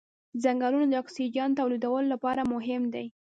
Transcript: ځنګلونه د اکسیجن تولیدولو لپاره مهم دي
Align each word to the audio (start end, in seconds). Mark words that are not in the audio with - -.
ځنګلونه 0.43 0.85
د 0.89 0.93
اکسیجن 1.03 1.49
تولیدولو 1.59 2.11
لپاره 2.13 2.41
مهم 2.53 2.83
دي 2.93 3.05